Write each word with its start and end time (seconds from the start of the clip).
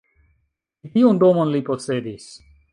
Ĉi 0.85 0.91
tiun 0.95 1.21
domon 1.25 1.53
li 1.57 1.63
posedis. 1.71 2.29